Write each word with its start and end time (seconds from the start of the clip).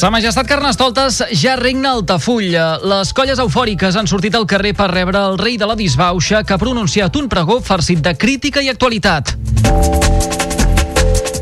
Sa 0.00 0.08
Majestat 0.08 0.46
Carnestoltes 0.48 1.18
ja 1.36 1.58
regna 1.60 1.90
Altafulla. 1.92 2.78
Les 2.80 3.10
colles 3.12 3.36
eufòriques 3.42 3.98
han 4.00 4.06
sortit 4.08 4.32
al 4.38 4.46
carrer 4.48 4.70
per 4.72 4.86
rebre 4.88 5.20
el 5.20 5.36
rei 5.36 5.58
de 5.60 5.66
la 5.68 5.76
disbauxa 5.76 6.40
que 6.40 6.54
ha 6.56 6.58
pronunciat 6.62 7.18
un 7.20 7.28
pregó 7.28 7.58
farcit 7.60 8.00
de 8.00 8.14
crítica 8.16 8.62
i 8.64 8.70
actualitat. 8.72 9.34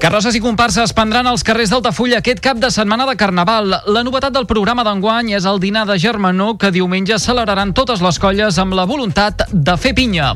Carrosses 0.02 0.34
i 0.34 0.42
comparses 0.42 0.90
prendran 0.90 1.30
als 1.30 1.46
carrers 1.46 1.70
d'Altafulla 1.70 2.18
aquest 2.18 2.42
cap 2.42 2.58
de 2.58 2.72
setmana 2.74 3.06
de 3.06 3.14
Carnaval. 3.14 3.78
La 3.94 4.02
novetat 4.02 4.34
del 4.34 4.50
programa 4.50 4.82
d'enguany 4.82 5.36
és 5.38 5.46
el 5.46 5.62
dinar 5.62 5.86
de 5.86 5.94
Germanó 6.02 6.56
que 6.58 6.74
diumenge 6.74 7.22
celebraran 7.22 7.70
totes 7.78 8.02
les 8.02 8.18
colles 8.18 8.58
amb 8.58 8.74
la 8.74 8.90
voluntat 8.90 9.46
de 9.52 9.78
fer 9.78 9.94
pinya. 9.94 10.34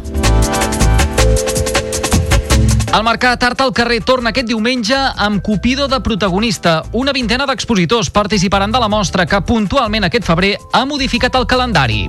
El 2.92 3.04
Mercat 3.04 3.42
Art 3.42 3.60
al 3.64 3.70
carrer 3.72 4.02
torna 4.04 4.34
aquest 4.34 4.50
diumenge 4.50 4.92
amb 4.94 5.40
Cupido 5.40 5.86
de 5.88 6.02
protagonista. 6.04 6.82
Una 6.92 7.14
vintena 7.16 7.46
d'expositors 7.48 8.10
participaran 8.12 8.72
de 8.72 8.82
la 8.82 8.90
mostra 8.92 9.24
que 9.24 9.40
puntualment 9.48 10.04
aquest 10.04 10.28
febrer 10.28 10.58
ha 10.76 10.84
modificat 10.84 11.38
el 11.40 11.46
calendari. 11.48 12.02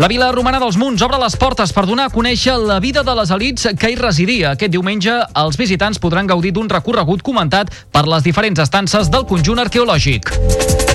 La 0.00 0.08
Vila 0.08 0.30
Romana 0.32 0.62
dels 0.62 0.78
Munts 0.80 1.04
obre 1.04 1.20
les 1.20 1.36
portes 1.36 1.74
per 1.76 1.84
donar 1.84 2.06
a 2.08 2.14
conèixer 2.14 2.56
la 2.56 2.80
vida 2.80 3.02
de 3.04 3.14
les 3.20 3.34
elites 3.36 3.76
que 3.76 3.90
hi 3.92 4.00
residia. 4.00 4.54
Aquest 4.56 4.72
diumenge 4.72 5.18
els 5.36 5.60
visitants 5.60 6.00
podran 6.00 6.30
gaudir 6.30 6.54
d'un 6.56 6.72
recorregut 6.72 7.20
comentat 7.20 7.68
per 7.92 8.06
les 8.08 8.24
diferents 8.24 8.64
estances 8.64 9.12
del 9.12 9.28
conjunt 9.28 9.60
arqueològic. 9.60 10.89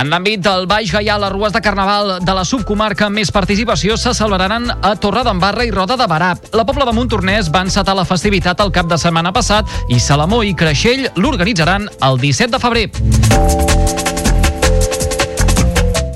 En 0.00 0.10
l'àmbit 0.10 0.42
del 0.42 0.66
Baix 0.66 0.90
Gaià, 0.90 1.16
les 1.22 1.32
rues 1.32 1.52
de 1.54 1.60
Carnaval 1.62 2.16
de 2.24 2.34
la 2.34 2.44
subcomarca 2.44 3.06
amb 3.06 3.20
més 3.20 3.30
participació 3.32 3.96
se 4.00 4.14
celebraran 4.16 4.66
a 4.74 4.94
Torredembarra 5.00 5.64
i 5.66 5.70
Roda 5.70 5.96
de 6.00 6.08
Barà. 6.10 6.32
La 6.52 6.64
Pobla 6.66 6.86
de 6.88 6.94
Montornès 6.96 7.50
va 7.54 7.62
encetar 7.64 7.94
la 7.94 8.06
festivitat 8.08 8.60
el 8.64 8.72
cap 8.74 8.90
de 8.90 8.98
setmana 8.98 9.32
passat 9.32 9.70
i 9.88 10.00
Salamó 10.02 10.42
i 10.42 10.54
Creixell 10.58 11.06
l'organitzaran 11.14 11.86
el 12.02 12.18
17 12.18 12.50
de 12.56 12.62
febrer. 12.62 12.86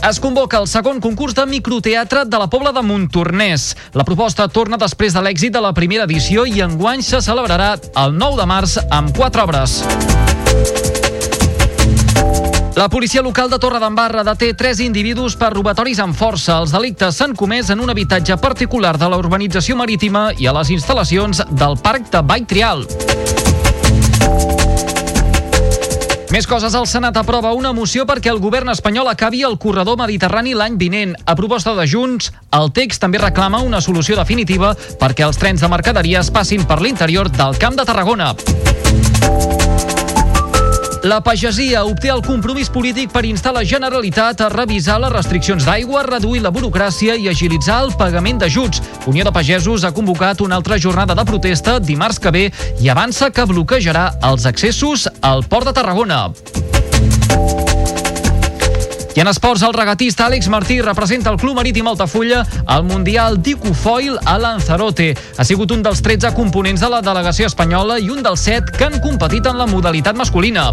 Es 0.08 0.18
convoca 0.24 0.58
el 0.62 0.66
segon 0.70 1.02
concurs 1.04 1.34
de 1.36 1.44
microteatre 1.46 2.24
de 2.24 2.38
la 2.40 2.46
Pobla 2.50 2.72
de 2.72 2.82
Montornès. 2.82 3.74
La 3.94 4.06
proposta 4.08 4.48
torna 4.48 4.78
després 4.80 5.14
de 5.14 5.22
l'èxit 5.22 5.54
de 5.54 5.62
la 5.62 5.74
primera 5.76 6.06
edició 6.08 6.46
i 6.48 6.62
enguany 6.64 7.04
se 7.04 7.20
celebrarà 7.22 7.74
el 7.76 8.16
9 8.16 8.40
de 8.40 8.48
març 8.48 8.78
amb 8.88 9.14
quatre 9.16 9.44
obres. 9.44 9.82
La 12.78 12.88
policia 12.88 13.22
local 13.22 13.50
de 13.50 13.58
Torredembarra 13.58 14.22
deté 14.22 14.52
tres 14.54 14.78
individus 14.78 15.34
per 15.34 15.48
robatoris 15.50 15.98
amb 15.98 16.14
força. 16.14 16.60
Els 16.62 16.70
delictes 16.70 17.16
s'han 17.18 17.34
comès 17.34 17.72
en 17.74 17.80
un 17.82 17.90
habitatge 17.90 18.36
particular 18.38 18.92
de 19.02 19.08
la 19.10 19.18
urbanització 19.18 19.74
marítima 19.74 20.28
i 20.38 20.46
a 20.46 20.52
les 20.54 20.70
instal·lacions 20.70 21.42
del 21.58 21.74
Parc 21.82 22.06
de 22.12 22.22
Vall 22.22 22.46
Trial. 22.46 22.86
Més 26.30 26.46
coses, 26.46 26.70
el 26.78 26.86
Senat 26.86 27.18
aprova 27.18 27.50
una 27.58 27.74
moció 27.74 28.06
perquè 28.06 28.30
el 28.30 28.38
govern 28.38 28.70
espanyol 28.70 29.10
acabi 29.10 29.42
el 29.42 29.58
corredor 29.58 29.98
mediterrani 29.98 30.54
l'any 30.54 30.78
vinent. 30.78 31.18
A 31.26 31.34
proposta 31.34 31.74
de 31.74 31.82
Junts, 31.82 32.30
el 32.54 32.70
text 32.70 33.02
també 33.02 33.18
reclama 33.18 33.58
una 33.58 33.82
solució 33.82 34.14
definitiva 34.14 34.76
perquè 35.02 35.26
els 35.26 35.42
trens 35.42 35.66
de 35.66 35.74
mercaderies 35.74 36.30
passin 36.30 36.62
per 36.62 36.78
l'interior 36.78 37.26
del 37.26 37.58
Camp 37.58 37.74
de 37.74 37.90
Tarragona. 37.90 38.36
La 41.08 41.22
pagesia 41.24 41.86
obté 41.88 42.10
el 42.12 42.20
compromís 42.20 42.68
polític 42.68 43.08
per 43.14 43.22
instar 43.24 43.54
la 43.56 43.62
Generalitat 43.64 44.42
a 44.44 44.50
revisar 44.52 44.98
les 45.00 45.12
restriccions 45.14 45.64
d'aigua, 45.64 46.02
reduir 46.04 46.42
la 46.44 46.52
burocràcia 46.52 47.14
i 47.16 47.30
agilitzar 47.30 47.78
el 47.86 47.94
pagament 47.96 48.42
d'ajuts. 48.42 48.82
Unió 49.08 49.24
de 49.24 49.32
Pagesos 49.32 49.86
ha 49.88 49.94
convocat 49.96 50.42
una 50.44 50.58
altra 50.60 50.76
jornada 50.76 51.16
de 51.16 51.24
protesta 51.24 51.78
dimarts 51.80 52.20
que 52.20 52.34
ve 52.34 52.44
i 52.84 52.92
avança 52.92 53.30
que 53.32 53.48
bloquejarà 53.48 54.10
els 54.28 54.44
accessos 54.52 55.08
al 55.22 55.48
Port 55.48 55.72
de 55.72 55.76
Tarragona. 55.80 56.26
I 59.18 59.20
en 59.20 59.26
esports, 59.26 59.64
el 59.66 59.72
regatista 59.74 60.28
Àlex 60.28 60.46
Martí 60.46 60.76
representa 60.80 61.32
el 61.32 61.38
Club 61.42 61.56
Marítim 61.56 61.88
Altafulla 61.90 62.44
al 62.70 62.84
Mundial 62.84 63.40
d'Icofoil 63.42 64.14
a 64.24 64.36
Lanzarote. 64.38 65.08
Ha 65.36 65.44
sigut 65.44 65.72
un 65.74 65.82
dels 65.82 65.98
13 66.06 66.30
components 66.36 66.78
de 66.78 66.90
la 66.92 67.00
delegació 67.02 67.48
espanyola 67.50 67.96
i 67.98 68.12
un 68.14 68.22
dels 68.22 68.44
7 68.46 68.76
que 68.78 68.86
han 68.86 69.00
competit 69.02 69.48
en 69.50 69.58
la 69.58 69.66
modalitat 69.66 70.14
masculina. 70.14 70.68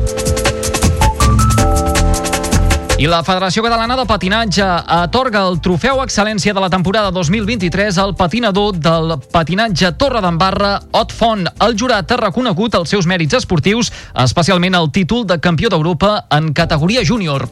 I 3.02 3.10
la 3.10 3.24
Federació 3.26 3.66
Catalana 3.66 3.98
de 3.98 4.06
Patinatge 4.06 4.70
atorga 4.94 5.42
el 5.50 5.58
trofeu 5.66 6.04
excel·lència 6.06 6.54
de 6.54 6.62
la 6.62 6.70
temporada 6.70 7.10
2023 7.18 7.98
al 7.98 8.14
patinador 8.14 8.78
del 8.78 9.18
patinatge 9.34 9.96
Torre 9.98 10.22
d'Embarra, 10.22 10.76
Ot 10.94 11.18
Font. 11.18 11.50
El 11.66 11.74
jurat 11.82 12.14
ha 12.14 12.22
reconegut 12.28 12.78
els 12.78 12.94
seus 12.94 13.10
mèrits 13.10 13.42
esportius, 13.42 13.90
especialment 14.14 14.78
el 14.78 14.94
títol 14.94 15.26
de 15.26 15.42
campió 15.42 15.74
d'Europa 15.74 16.20
en 16.30 16.54
categoria 16.54 17.02
júnior. 17.02 17.50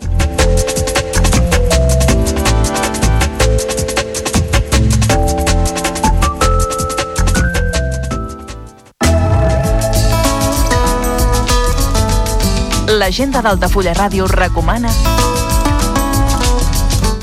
L'agenda 12.91 13.39
d'Altafulla 13.39 13.93
Ràdio 13.95 14.25
recomana 14.27 14.89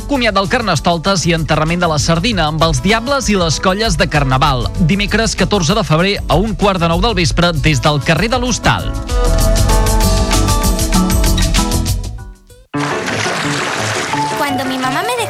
Comiat 0.08 0.34
del 0.34 0.48
Carnestoltes 0.50 1.26
i 1.28 1.34
enterrament 1.36 1.84
de 1.84 1.90
la 1.90 1.98
Sardina 2.02 2.48
amb 2.50 2.64
els 2.66 2.80
Diables 2.82 3.28
i 3.30 3.36
les 3.38 3.60
colles 3.62 3.94
de 4.00 4.08
Carnaval. 4.10 4.66
Dimecres 4.90 5.36
14 5.38 5.76
de 5.78 5.84
febrer 5.86 6.16
a 6.26 6.40
un 6.40 6.56
quart 6.58 6.82
de 6.82 6.88
nou 6.90 7.04
del 7.04 7.14
vespre 7.14 7.52
des 7.52 7.84
del 7.84 8.02
carrer 8.02 8.32
de 8.32 8.40
l'Hostal. 8.42 8.90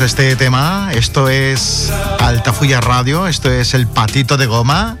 Este 0.00 0.34
tema, 0.34 0.90
esto 0.92 1.28
es 1.28 1.92
Altafulla 2.18 2.80
Radio, 2.80 3.28
esto 3.28 3.50
es 3.50 3.74
El 3.74 3.86
Patito 3.86 4.36
de 4.36 4.46
Goma. 4.46 4.96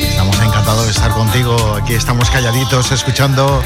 Estamos 0.00 0.38
encantados 0.40 0.84
de 0.84 0.92
estar 0.92 1.10
contigo, 1.10 1.74
aquí 1.74 1.94
estamos 1.94 2.30
calladitos 2.30 2.92
escuchando 2.92 3.62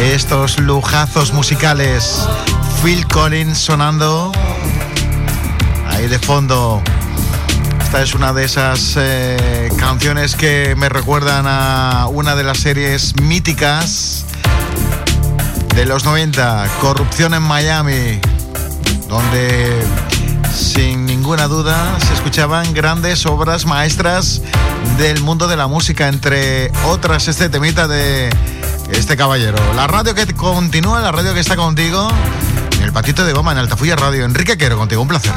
estos 0.00 0.58
lujazos 0.58 1.32
musicales. 1.32 2.28
Phil 2.82 3.06
Collins 3.08 3.58
sonando 3.58 4.30
ahí 5.88 6.06
de 6.06 6.18
fondo. 6.18 6.82
Esta 7.82 8.02
es 8.02 8.14
una 8.14 8.32
de 8.32 8.44
esas 8.44 8.94
eh, 8.98 9.70
canciones 9.78 10.36
que 10.36 10.74
me 10.76 10.88
recuerdan 10.88 11.46
a 11.48 12.06
una 12.08 12.36
de 12.36 12.44
las 12.44 12.58
series 12.58 13.20
míticas 13.20 14.26
de 15.74 15.86
los 15.86 16.04
90, 16.04 16.68
Corrupción 16.80 17.34
en 17.34 17.42
Miami, 17.42 18.20
donde 19.10 19.84
sin 20.54 21.04
ninguna 21.04 21.48
duda 21.48 21.98
se 21.98 22.14
escuchaban 22.14 22.72
grandes 22.72 23.26
obras 23.26 23.66
maestras 23.66 24.40
del 24.98 25.20
mundo 25.20 25.48
de 25.48 25.56
la 25.56 25.66
música, 25.66 26.08
entre 26.08 26.70
otras 26.86 27.26
este 27.26 27.48
temita 27.48 27.88
de 27.88 28.30
este 28.92 29.16
caballero. 29.16 29.58
La 29.74 29.88
radio 29.88 30.14
que 30.14 30.32
continúa, 30.32 31.00
la 31.00 31.10
radio 31.10 31.34
que 31.34 31.40
está 31.40 31.56
contigo, 31.56 32.08
en 32.78 32.84
el 32.84 32.92
patito 32.92 33.24
de 33.24 33.32
goma, 33.32 33.50
en 33.50 33.58
Altafulla 33.58 33.96
Radio. 33.96 34.24
Enrique 34.24 34.56
Quero, 34.56 34.78
contigo, 34.78 35.02
un 35.02 35.08
placer. 35.08 35.32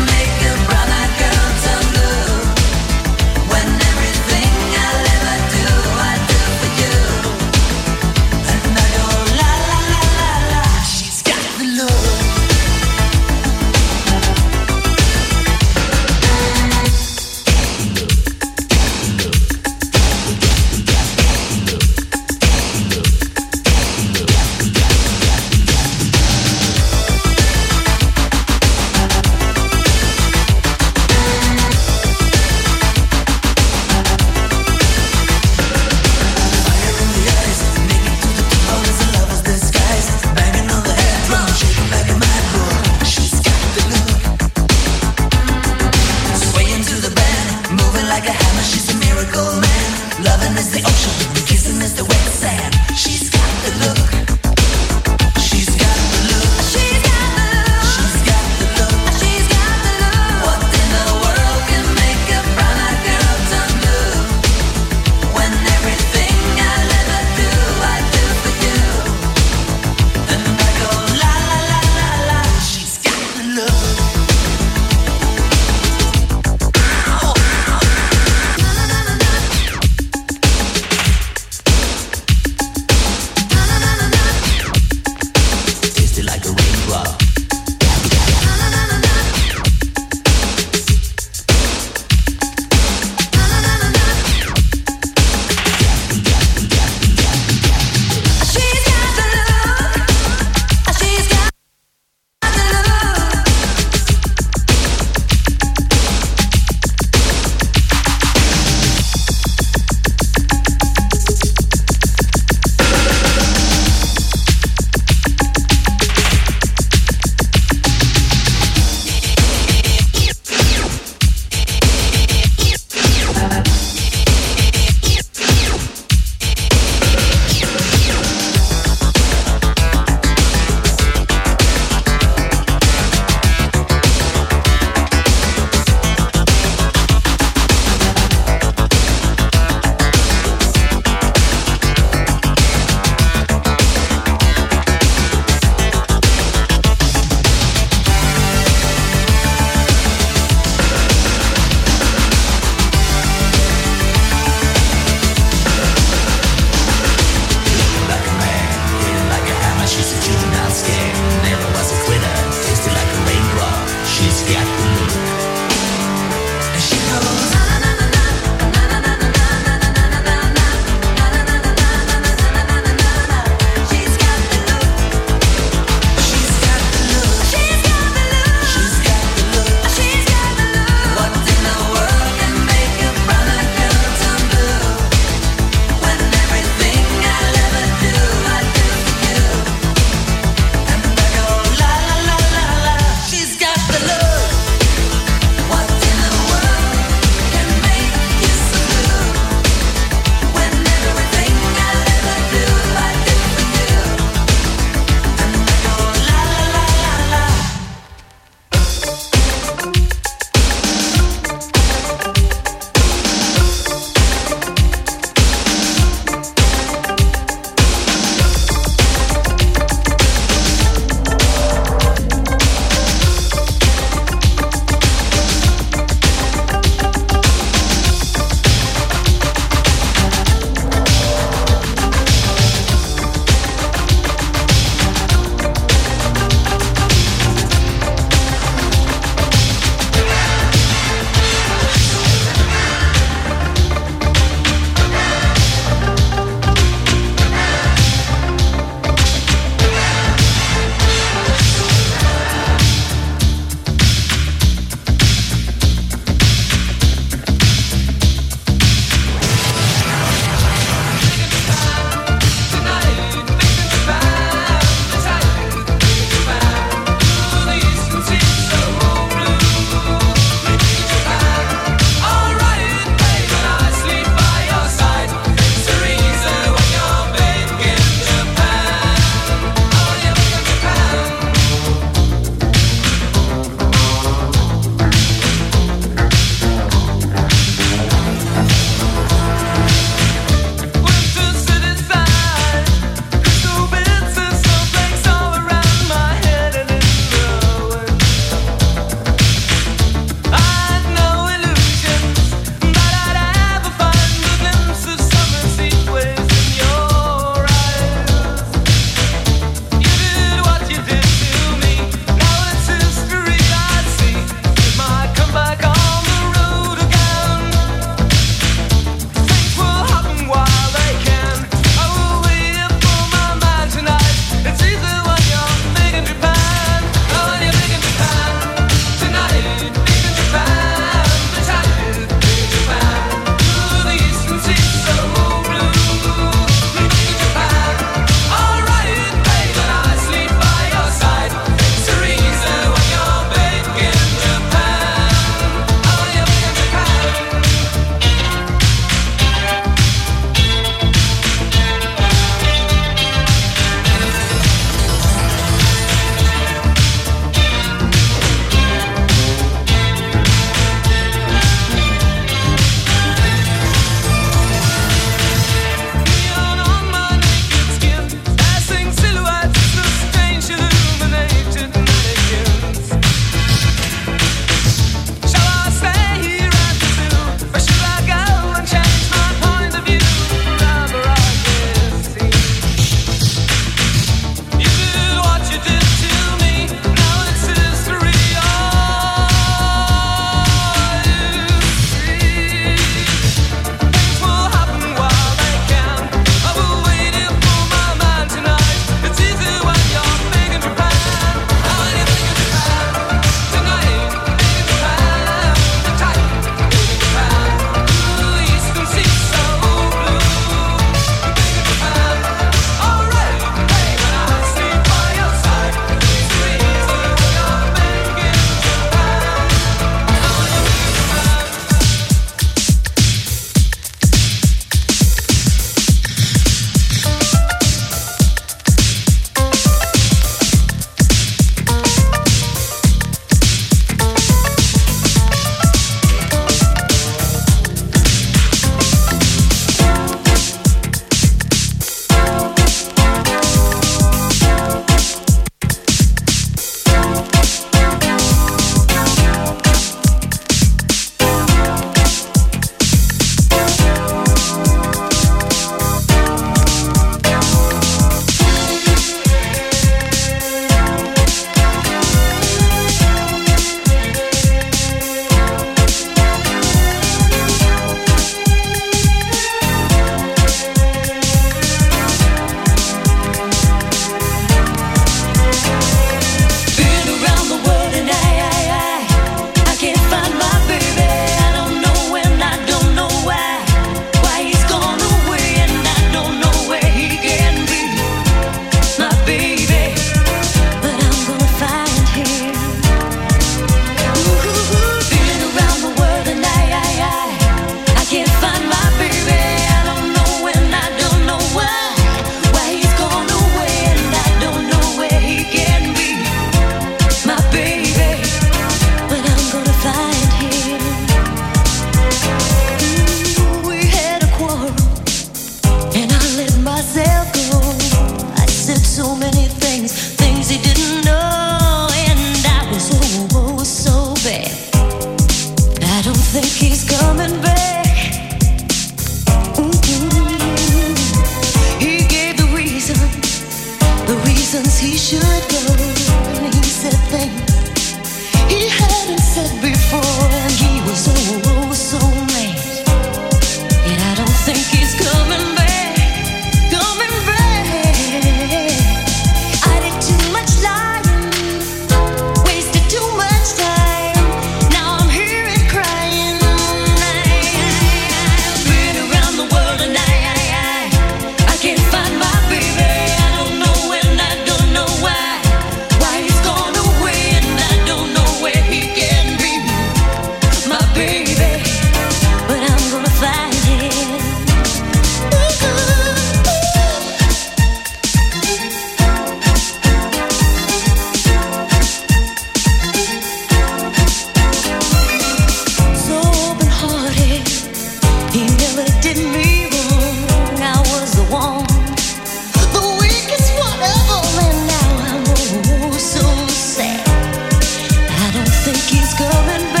coming 599.49 599.93
back. 599.93 600.00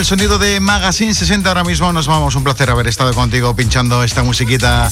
El 0.00 0.06
sonido 0.06 0.38
de 0.38 0.60
Magazine 0.60 1.12
60 1.12 1.46
ahora 1.46 1.62
mismo 1.62 1.92
nos 1.92 2.06
vamos. 2.06 2.34
Un 2.34 2.42
placer 2.42 2.70
haber 2.70 2.86
estado 2.86 3.12
contigo 3.12 3.54
pinchando 3.54 4.02
esta 4.02 4.22
musiquita 4.22 4.90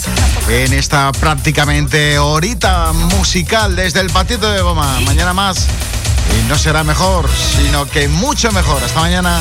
en 0.51 0.75
esta 0.75 1.13
prácticamente 1.13 2.19
horita 2.19 2.93
musical 2.93 3.75
desde 3.75 4.01
el 4.01 4.11
patito 4.11 4.51
de 4.53 4.61
goma. 4.61 5.01
Mañana 5.07 5.33
más. 5.33 5.67
Y 6.39 6.47
no 6.47 6.59
será 6.59 6.85
mejor, 6.85 7.27
sino 7.31 7.87
que 7.87 8.07
mucho 8.09 8.53
mejor. 8.53 8.85
Hasta 8.85 9.01
mañana. 9.01 9.41